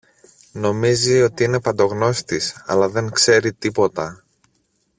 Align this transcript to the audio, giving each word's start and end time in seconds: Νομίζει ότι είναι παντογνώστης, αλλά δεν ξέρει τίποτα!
Νομίζει 0.51 1.21
ότι 1.21 1.43
είναι 1.43 1.61
παντογνώστης, 1.61 2.63
αλλά 2.65 2.89
δεν 2.89 3.11
ξέρει 3.11 3.53
τίποτα! 3.53 4.23